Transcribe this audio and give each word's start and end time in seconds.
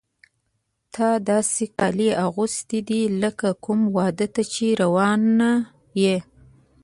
تا 0.93 1.09
داسې 1.29 1.63
کالي 1.77 2.09
اغوستي 2.27 2.79
دي 2.87 3.01
لکه 3.21 3.49
کوم 3.63 3.79
واده 3.97 4.27
ته 4.35 4.43
چې 4.53 4.65
روانه 4.81 5.51
یې. 6.01 6.17